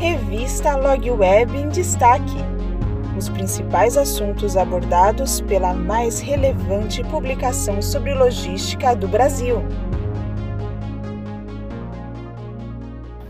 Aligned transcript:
Revista 0.00 0.76
Log 0.76 1.10
Web 1.10 1.54
em 1.58 1.68
Destaque. 1.68 2.38
Os 3.18 3.28
principais 3.28 3.98
assuntos 3.98 4.56
abordados 4.56 5.42
pela 5.42 5.74
mais 5.74 6.20
relevante 6.20 7.04
publicação 7.04 7.82
sobre 7.82 8.14
logística 8.14 8.96
do 8.96 9.06
Brasil. 9.06 9.62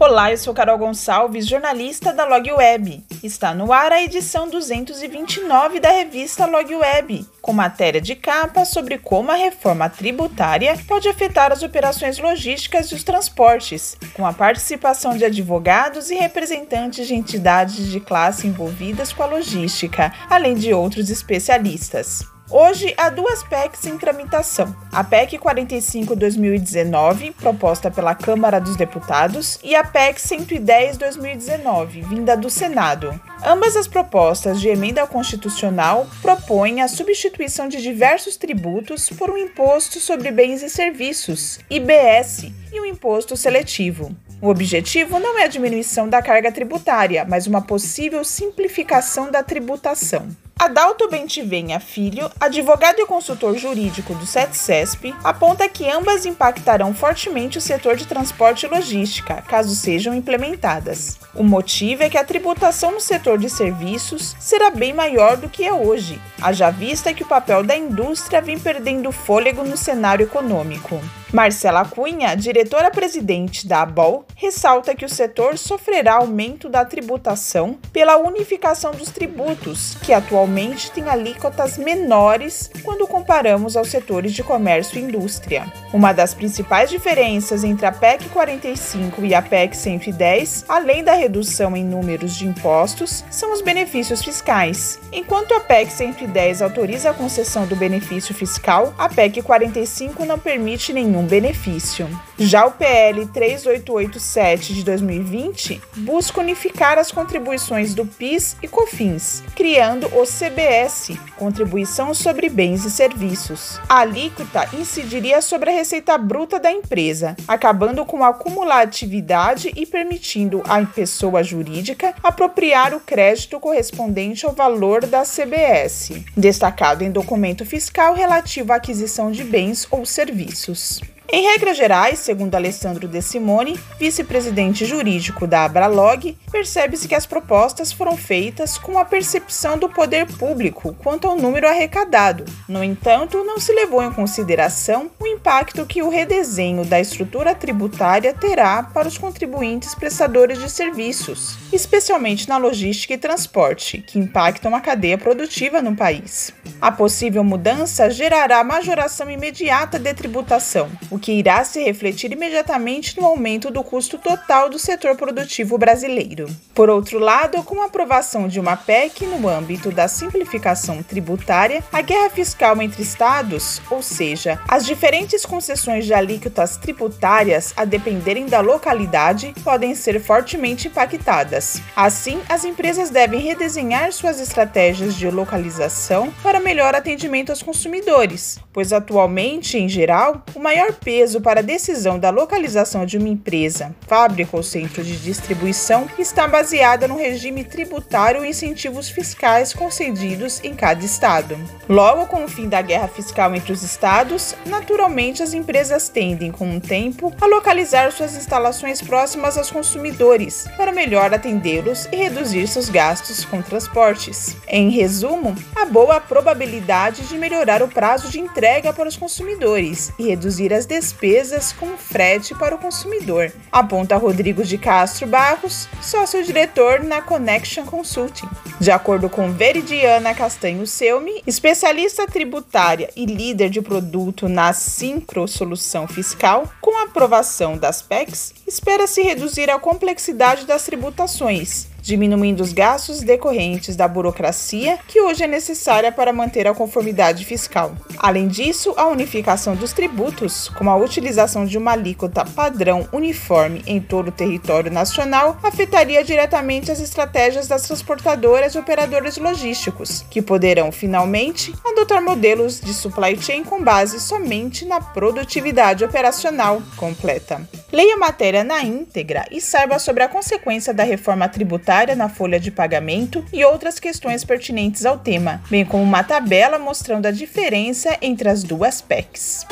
Olá, 0.00 0.30
eu 0.30 0.38
sou 0.38 0.54
Carol 0.54 0.78
Gonçalves, 0.78 1.46
jornalista 1.46 2.10
da 2.10 2.24
Log 2.24 2.50
Web. 2.50 3.04
Está 3.22 3.52
no 3.52 3.70
ar 3.70 3.92
a 3.92 4.02
edição 4.02 4.48
229 4.48 5.78
da 5.78 5.90
revista 5.90 6.46
Log 6.46 6.74
Web, 6.74 7.26
com 7.42 7.52
matéria 7.52 8.00
de 8.00 8.16
capa 8.16 8.64
sobre 8.64 8.96
como 8.96 9.30
a 9.30 9.34
reforma 9.34 9.90
tributária 9.90 10.74
pode 10.88 11.06
afetar 11.06 11.52
as 11.52 11.62
operações 11.62 12.18
logísticas 12.18 12.86
e 12.86 12.94
os 12.94 13.04
transportes, 13.04 13.98
com 14.14 14.26
a 14.26 14.32
participação 14.32 15.18
de 15.18 15.26
advogados 15.26 16.10
e 16.10 16.14
representantes 16.14 17.06
de 17.06 17.14
entidades 17.14 17.90
de 17.90 18.00
classe 18.00 18.46
envolvidas 18.46 19.12
com 19.12 19.22
a 19.22 19.26
logística, 19.26 20.14
além 20.30 20.54
de 20.54 20.72
outros 20.72 21.10
especialistas. 21.10 22.24
Hoje 22.52 22.92
há 22.96 23.08
duas 23.08 23.44
PECs 23.44 23.86
em 23.86 23.96
tramitação: 23.96 24.74
a 24.90 25.04
PEC 25.04 25.38
45-2019, 25.38 27.32
proposta 27.34 27.92
pela 27.92 28.12
Câmara 28.12 28.60
dos 28.60 28.74
Deputados, 28.74 29.60
e 29.62 29.76
a 29.76 29.84
PEC 29.84 30.20
110-2019, 30.20 32.02
vinda 32.08 32.36
do 32.36 32.50
Senado. 32.50 33.18
Ambas 33.44 33.76
as 33.76 33.86
propostas 33.86 34.60
de 34.60 34.68
emenda 34.68 35.06
constitucional 35.06 36.08
propõem 36.20 36.82
a 36.82 36.88
substituição 36.88 37.68
de 37.68 37.80
diversos 37.80 38.36
tributos 38.36 39.08
por 39.10 39.30
um 39.30 39.36
imposto 39.36 40.00
sobre 40.00 40.32
bens 40.32 40.60
e 40.60 40.68
serviços, 40.68 41.60
IBS, 41.70 42.50
e 42.72 42.80
um 42.80 42.84
imposto 42.84 43.36
seletivo. 43.36 44.10
O 44.42 44.48
objetivo 44.48 45.20
não 45.20 45.38
é 45.38 45.44
a 45.44 45.48
diminuição 45.48 46.08
da 46.08 46.20
carga 46.20 46.50
tributária, 46.50 47.24
mas 47.24 47.46
uma 47.46 47.62
possível 47.62 48.24
simplificação 48.24 49.30
da 49.30 49.40
tributação. 49.40 50.28
Adalto 50.60 51.08
Bentivenha 51.08 51.80
Filho, 51.80 52.30
advogado 52.38 53.00
e 53.00 53.06
consultor 53.06 53.56
jurídico 53.56 54.14
do 54.14 54.26
SETCESP, 54.26 55.14
aponta 55.24 55.66
que 55.70 55.88
ambas 55.88 56.26
impactarão 56.26 56.92
fortemente 56.92 57.56
o 57.56 57.62
setor 57.62 57.96
de 57.96 58.06
transporte 58.06 58.66
e 58.66 58.68
logística, 58.68 59.40
caso 59.48 59.74
sejam 59.74 60.14
implementadas. 60.14 61.18
O 61.34 61.42
motivo 61.42 62.02
é 62.02 62.10
que 62.10 62.18
a 62.18 62.24
tributação 62.24 62.92
no 62.92 63.00
setor 63.00 63.38
de 63.38 63.48
serviços 63.48 64.36
será 64.38 64.68
bem 64.68 64.92
maior 64.92 65.38
do 65.38 65.48
que 65.48 65.64
é 65.64 65.72
hoje, 65.72 66.20
haja 66.42 66.68
vista 66.68 67.14
que 67.14 67.22
o 67.22 67.28
papel 67.28 67.62
da 67.62 67.74
indústria 67.74 68.42
vem 68.42 68.58
perdendo 68.58 69.10
fôlego 69.10 69.64
no 69.64 69.78
cenário 69.78 70.24
econômico. 70.24 71.00
Marcela 71.32 71.84
Cunha, 71.84 72.34
diretora-presidente 72.34 73.64
da 73.64 73.82
ABOL, 73.82 74.24
ressalta 74.34 74.96
que 74.96 75.04
o 75.04 75.08
setor 75.08 75.56
sofrerá 75.56 76.14
aumento 76.14 76.68
da 76.68 76.84
tributação 76.84 77.78
pela 77.92 78.16
unificação 78.16 78.90
dos 78.90 79.10
tributos, 79.10 79.96
que 80.02 80.12
atualmente 80.12 80.90
tem 80.90 81.08
alíquotas 81.08 81.78
menores 81.78 82.68
quando 82.82 83.06
comparamos 83.06 83.76
aos 83.76 83.88
setores 83.88 84.32
de 84.32 84.42
comércio 84.42 84.98
e 84.98 85.02
indústria. 85.02 85.72
Uma 85.92 86.12
das 86.12 86.34
principais 86.34 86.90
diferenças 86.90 87.62
entre 87.62 87.86
a 87.86 87.92
PEC 87.92 88.28
45 88.30 89.24
e 89.24 89.32
a 89.32 89.40
PEC 89.40 89.76
110, 89.76 90.64
além 90.68 91.04
da 91.04 91.14
redução 91.14 91.76
em 91.76 91.84
números 91.84 92.34
de 92.34 92.46
impostos, 92.46 93.24
são 93.30 93.52
os 93.52 93.62
benefícios 93.62 94.24
fiscais. 94.24 94.98
Enquanto 95.12 95.54
a 95.54 95.60
PEC 95.60 95.92
110 95.92 96.60
autoriza 96.60 97.10
a 97.10 97.14
concessão 97.14 97.66
do 97.66 97.76
benefício 97.76 98.34
fiscal, 98.34 98.92
a 98.98 99.08
PEC 99.08 99.42
45 99.42 100.24
não 100.24 100.38
permite 100.38 100.92
nenhum 100.92 101.19
nenhum 101.20 101.26
benefício. 101.26 102.08
Já 102.38 102.64
o 102.66 102.72
PL 102.72 103.26
3887 103.26 104.74
de 104.74 104.82
2020 104.82 105.80
busca 105.98 106.40
unificar 106.40 106.98
as 106.98 107.12
contribuições 107.12 107.94
do 107.94 108.06
PIS 108.06 108.56
e 108.62 108.68
COFINS, 108.68 109.42
criando 109.54 110.06
o 110.06 110.24
CBS, 110.24 111.18
Contribuição 111.36 112.14
sobre 112.14 112.48
Bens 112.48 112.84
e 112.84 112.90
Serviços. 112.90 113.78
A 113.88 114.00
alíquota 114.00 114.68
incidiria 114.74 115.42
sobre 115.42 115.70
a 115.70 115.74
receita 115.74 116.16
bruta 116.16 116.58
da 116.58 116.72
empresa, 116.72 117.36
acabando 117.46 118.04
com 118.06 118.24
a 118.24 118.28
acumulatividade 118.28 119.70
e 119.76 119.84
permitindo 119.84 120.62
à 120.66 120.80
pessoa 120.84 121.42
jurídica 121.42 122.14
apropriar 122.22 122.94
o 122.94 123.00
crédito 123.00 123.60
correspondente 123.60 124.46
ao 124.46 124.52
valor 124.52 125.04
da 125.04 125.24
CBS, 125.24 126.12
destacado 126.34 127.04
em 127.04 127.10
documento 127.10 127.66
fiscal 127.66 128.14
relativo 128.14 128.72
à 128.72 128.76
aquisição 128.76 129.30
de 129.30 129.44
bens 129.44 129.86
ou 129.90 130.06
serviços. 130.06 131.00
Em 131.32 131.42
regras 131.42 131.76
gerais, 131.76 132.18
segundo 132.18 132.56
Alessandro 132.56 133.06
De 133.06 133.22
Simone, 133.22 133.78
vice-presidente 134.00 134.84
jurídico 134.84 135.46
da 135.46 135.64
Abralog, 135.64 136.36
percebe-se 136.50 137.06
que 137.06 137.14
as 137.14 137.24
propostas 137.24 137.92
foram 137.92 138.16
feitas 138.16 138.76
com 138.76 138.98
a 138.98 139.04
percepção 139.04 139.78
do 139.78 139.88
poder 139.88 140.26
público 140.26 140.92
quanto 140.98 141.28
ao 141.28 141.36
número 141.36 141.68
arrecadado. 141.68 142.44
No 142.68 142.82
entanto, 142.82 143.44
não 143.44 143.60
se 143.60 143.72
levou 143.72 144.02
em 144.02 144.10
consideração 144.10 145.08
o 145.20 145.26
impacto 145.40 145.86
que 145.86 146.02
o 146.02 146.10
redesenho 146.10 146.84
da 146.84 147.00
estrutura 147.00 147.54
tributária 147.54 148.34
terá 148.34 148.82
para 148.82 149.08
os 149.08 149.16
contribuintes 149.16 149.94
prestadores 149.94 150.58
de 150.58 150.70
serviços, 150.70 151.56
especialmente 151.72 152.46
na 152.46 152.58
logística 152.58 153.14
e 153.14 153.18
transporte, 153.18 154.04
que 154.06 154.18
impactam 154.18 154.74
a 154.74 154.82
cadeia 154.82 155.16
produtiva 155.16 155.80
no 155.80 155.96
país. 155.96 156.52
A 156.78 156.92
possível 156.92 157.42
mudança 157.42 158.10
gerará 158.10 158.62
majoração 158.62 159.30
imediata 159.30 159.98
de 159.98 160.12
tributação, 160.12 160.90
o 161.10 161.18
que 161.18 161.32
irá 161.32 161.64
se 161.64 161.82
refletir 161.82 162.32
imediatamente 162.32 163.18
no 163.18 163.24
aumento 163.24 163.70
do 163.70 163.82
custo 163.82 164.18
total 164.18 164.68
do 164.68 164.78
setor 164.78 165.16
produtivo 165.16 165.78
brasileiro. 165.78 166.54
Por 166.74 166.90
outro 166.90 167.18
lado, 167.18 167.62
com 167.62 167.80
a 167.80 167.86
aprovação 167.86 168.46
de 168.46 168.60
uma 168.60 168.76
PEC 168.76 169.24
no 169.24 169.48
âmbito 169.48 169.90
da 169.90 170.06
simplificação 170.06 171.02
tributária, 171.02 171.82
a 171.90 172.02
guerra 172.02 172.28
fiscal 172.28 172.80
entre 172.82 173.02
estados, 173.02 173.80
ou 173.90 174.02
seja, 174.02 174.60
as 174.68 174.84
diferentes 174.84 175.29
concessões 175.46 176.04
de 176.04 176.14
alíquotas 176.14 176.76
tributárias 176.76 177.72
a 177.76 177.84
dependerem 177.84 178.46
da 178.46 178.60
localidade, 178.60 179.54
podem 179.62 179.94
ser 179.94 180.20
fortemente 180.20 180.88
impactadas. 180.88 181.80
Assim, 181.94 182.40
as 182.48 182.64
empresas 182.64 183.10
devem 183.10 183.40
redesenhar 183.40 184.12
suas 184.12 184.40
estratégias 184.40 185.14
de 185.14 185.30
localização 185.30 186.32
para 186.42 186.58
melhor 186.58 186.94
atendimento 186.94 187.50
aos 187.50 187.62
consumidores, 187.62 188.58
pois 188.72 188.92
atualmente, 188.92 189.78
em 189.78 189.88
geral, 189.88 190.42
o 190.54 190.58
maior 190.58 190.92
peso 190.92 191.40
para 191.40 191.60
a 191.60 191.62
decisão 191.62 192.18
da 192.18 192.30
localização 192.30 193.06
de 193.06 193.16
uma 193.16 193.28
empresa, 193.28 193.94
fábrica 194.08 194.56
ou 194.56 194.62
centro 194.62 195.04
de 195.04 195.16
distribuição 195.16 196.08
está 196.18 196.48
baseada 196.48 197.06
no 197.06 197.16
regime 197.16 197.62
tributário 197.62 198.44
e 198.44 198.48
incentivos 198.48 199.08
fiscais 199.08 199.72
concedidos 199.72 200.60
em 200.64 200.74
cada 200.74 201.04
estado. 201.04 201.56
Logo, 201.88 202.26
com 202.26 202.44
o 202.44 202.48
fim 202.48 202.68
da 202.68 202.82
guerra 202.82 203.06
fiscal 203.06 203.54
entre 203.54 203.72
os 203.72 203.82
estados, 203.82 204.54
naturalmente 204.66 205.19
as 205.20 205.52
empresas 205.52 206.08
tendem, 206.08 206.50
com 206.50 206.76
o 206.76 206.80
tempo, 206.80 207.30
a 207.38 207.46
localizar 207.46 208.10
suas 208.10 208.34
instalações 208.34 209.02
próximas 209.02 209.58
aos 209.58 209.70
consumidores 209.70 210.66
para 210.78 210.92
melhor 210.92 211.32
atendê-los 211.34 212.06
e 212.10 212.16
reduzir 212.16 212.66
seus 212.66 212.88
gastos 212.88 213.44
com 213.44 213.60
transportes. 213.60 214.56
Em 214.66 214.88
resumo, 214.88 215.54
há 215.76 215.84
boa 215.84 216.18
probabilidade 216.20 217.28
de 217.28 217.36
melhorar 217.36 217.82
o 217.82 217.88
prazo 217.88 218.30
de 218.30 218.40
entrega 218.40 218.94
para 218.94 219.10
os 219.10 219.16
consumidores 219.16 220.10
e 220.18 220.28
reduzir 220.28 220.72
as 220.72 220.86
despesas 220.86 221.70
com 221.70 221.98
frete 221.98 222.54
para 222.54 222.74
o 222.74 222.78
consumidor, 222.78 223.52
aponta 223.70 224.16
Rodrigo 224.16 224.64
de 224.64 224.78
Castro 224.78 225.26
Barros, 225.26 225.86
sócio-diretor 226.00 227.04
na 227.04 227.20
Connection 227.20 227.84
Consulting. 227.84 228.48
De 228.80 228.90
acordo 228.90 229.28
com 229.28 229.52
Veridiana 229.52 230.34
Castanho 230.34 230.86
Selmi, 230.86 231.42
especialista 231.46 232.26
tributária 232.26 233.10
e 233.14 233.26
líder 233.26 233.68
de 233.68 233.82
produto 233.82 234.48
na 234.48 234.72
Syncro 234.72 235.09
Solução 235.48 236.06
Fiscal, 236.06 236.70
com 236.80 236.96
a 236.98 237.04
aprovação 237.04 237.76
das 237.76 238.02
PECs, 238.02 238.54
espera-se 238.66 239.22
reduzir 239.22 239.70
a 239.70 239.78
complexidade 239.78 240.66
das 240.66 240.84
tributações 240.84 241.89
diminuindo 242.00 242.62
os 242.62 242.72
gastos 242.72 243.20
decorrentes 243.20 243.96
da 243.96 244.08
burocracia 244.08 244.98
que 245.06 245.20
hoje 245.20 245.44
é 245.44 245.46
necessária 245.46 246.12
para 246.12 246.32
manter 246.32 246.66
a 246.66 246.74
conformidade 246.74 247.44
fiscal. 247.44 247.92
Além 248.18 248.48
disso, 248.48 248.94
a 248.96 249.06
unificação 249.06 249.74
dos 249.74 249.92
tributos, 249.92 250.68
como 250.70 250.90
a 250.90 250.96
utilização 250.96 251.64
de 251.64 251.78
uma 251.78 251.92
alíquota 251.92 252.44
padrão 252.44 253.08
uniforme 253.12 253.82
em 253.86 254.00
todo 254.00 254.28
o 254.28 254.32
território 254.32 254.90
nacional, 254.90 255.58
afetaria 255.62 256.22
diretamente 256.24 256.90
as 256.90 257.00
estratégias 257.00 257.68
das 257.68 257.82
transportadoras 257.82 258.74
e 258.74 258.78
operadores 258.78 259.36
logísticos, 259.36 260.24
que 260.30 260.42
poderão 260.42 260.92
finalmente 260.92 261.74
adotar 261.84 262.22
modelos 262.22 262.80
de 262.80 262.94
supply 262.94 263.40
chain 263.40 263.64
com 263.64 263.82
base 263.82 264.20
somente 264.20 264.84
na 264.84 265.00
produtividade 265.00 266.04
operacional 266.04 266.82
completa. 266.96 267.60
Leia 267.92 268.14
a 268.14 268.18
matéria 268.18 268.62
na 268.62 268.82
íntegra 268.84 269.44
e 269.50 269.60
saiba 269.60 269.98
sobre 269.98 270.22
a 270.22 270.28
consequência 270.28 270.94
da 270.94 271.02
reforma 271.02 271.48
tributária 271.48 272.14
na 272.14 272.28
folha 272.28 272.60
de 272.60 272.70
pagamento 272.70 273.44
e 273.52 273.64
outras 273.64 273.98
questões 273.98 274.44
pertinentes 274.44 275.04
ao 275.04 275.18
tema, 275.18 275.60
bem 275.68 275.84
como 275.84 276.04
uma 276.04 276.22
tabela 276.22 276.78
mostrando 276.78 277.26
a 277.26 277.32
diferença 277.32 278.16
entre 278.22 278.48
as 278.48 278.62
duas 278.62 279.00
PECs. 279.00 279.66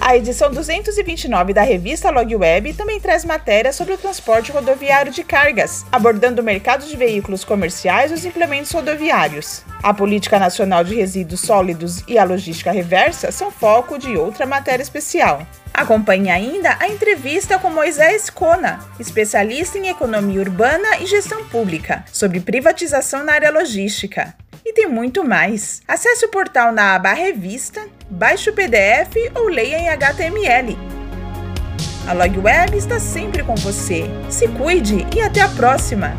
A 0.00 0.16
edição 0.16 0.50
229 0.50 1.52
da 1.52 1.60
revista 1.60 2.10
Log 2.10 2.34
Web 2.34 2.72
também 2.72 2.98
traz 2.98 3.22
matérias 3.22 3.76
sobre 3.76 3.92
o 3.92 3.98
transporte 3.98 4.50
rodoviário 4.50 5.12
de 5.12 5.22
cargas, 5.22 5.84
abordando 5.92 6.40
o 6.40 6.44
mercado 6.44 6.86
de 6.86 6.96
veículos 6.96 7.44
comerciais 7.44 8.10
e 8.10 8.14
os 8.14 8.24
implementos 8.24 8.72
rodoviários. 8.72 9.62
A 9.82 9.92
Política 9.92 10.38
Nacional 10.38 10.82
de 10.82 10.94
Resíduos 10.94 11.42
Sólidos 11.42 12.02
e 12.08 12.16
a 12.16 12.24
Logística 12.24 12.72
Reversa 12.72 13.30
são 13.30 13.50
foco 13.50 13.98
de 13.98 14.16
outra 14.16 14.46
matéria 14.46 14.82
especial. 14.82 15.46
Acompanhe 15.80 16.28
ainda 16.28 16.76
a 16.78 16.88
entrevista 16.88 17.58
com 17.58 17.70
Moisés 17.70 18.28
Kona, 18.28 18.80
especialista 18.98 19.78
em 19.78 19.88
economia 19.88 20.38
urbana 20.38 20.98
e 21.00 21.06
gestão 21.06 21.42
pública, 21.46 22.04
sobre 22.12 22.38
privatização 22.38 23.24
na 23.24 23.32
área 23.32 23.50
logística. 23.50 24.34
E 24.62 24.74
tem 24.74 24.86
muito 24.86 25.24
mais. 25.24 25.80
Acesse 25.88 26.26
o 26.26 26.28
portal 26.28 26.70
na 26.70 26.96
aba 26.96 27.14
Revista, 27.14 27.80
baixe 28.10 28.50
o 28.50 28.52
PDF 28.52 29.32
ou 29.34 29.48
leia 29.48 29.78
em 29.78 29.88
HTML. 29.88 30.76
A 32.06 32.12
Log 32.12 32.38
Web 32.38 32.76
está 32.76 33.00
sempre 33.00 33.42
com 33.42 33.54
você. 33.54 34.04
Se 34.28 34.48
cuide 34.48 35.06
e 35.16 35.22
até 35.22 35.40
a 35.40 35.48
próxima! 35.48 36.14